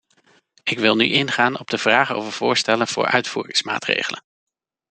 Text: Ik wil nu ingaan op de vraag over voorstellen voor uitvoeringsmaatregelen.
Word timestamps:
Ik 0.63 0.79
wil 0.79 0.95
nu 0.95 1.11
ingaan 1.11 1.59
op 1.59 1.69
de 1.69 1.77
vraag 1.77 2.11
over 2.11 2.31
voorstellen 2.31 2.87
voor 2.87 3.05
uitvoeringsmaatregelen. 3.05 4.23